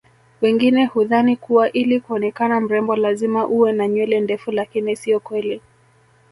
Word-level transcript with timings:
wengine 0.41 0.85
hudhani 0.85 1.35
kuwa 1.35 1.71
ili 1.71 1.99
kuonekana 2.01 2.61
mrembo 2.61 2.95
lazima 2.95 3.47
uwe 3.47 3.71
na 3.71 3.87
nywele 3.87 4.19
ndefu 4.21 4.51
lakini 4.51 4.95
sio 4.95 5.19
kweli 5.19 5.61